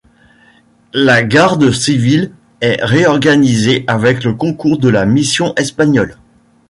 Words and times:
La 0.95 1.21
Garde 1.21 1.71
Civile 1.71 2.31
est 2.61 2.83
réorganisée 2.83 3.83
avec 3.85 4.23
le 4.23 4.33
concours 4.33 4.79
de 4.79 4.89
la 4.89 5.05
mission 5.05 5.53
espagnole. 5.57 6.17